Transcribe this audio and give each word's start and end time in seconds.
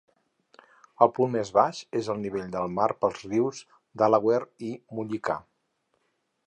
El 1.05 1.11
punt 1.17 1.31
més 1.35 1.51
baix 1.57 1.81
és 1.99 2.09
el 2.13 2.19
nivell 2.23 2.47
del 2.57 2.73
mar 2.79 2.89
pels 3.05 3.21
rius 3.29 3.61
Delaware 4.05 4.51
i 4.71 4.73
Mullica. 4.97 5.39